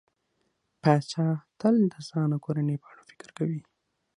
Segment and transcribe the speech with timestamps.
[0.81, 1.27] پاچا
[1.59, 3.61] تل د ځان او کورنۍ په اړه فکر کوي.